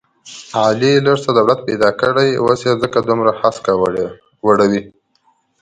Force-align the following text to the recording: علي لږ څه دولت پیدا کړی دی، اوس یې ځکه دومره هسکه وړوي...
علي 0.61 0.93
لږ 1.05 1.17
څه 1.23 1.29
دولت 1.37 1.59
پیدا 1.67 1.89
کړی 2.01 2.29
دی، 2.33 2.39
اوس 2.41 2.59
یې 2.67 2.73
ځکه 2.83 2.97
دومره 3.07 3.31
هسکه 3.41 3.71
وړوي... 4.45 4.81